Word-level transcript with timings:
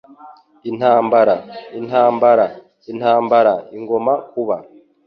Intambara, 0.69 1.35
intambara, 1.79 2.45
intambara 2.91 3.53
igomba 3.77 4.13
kuba 4.31 4.57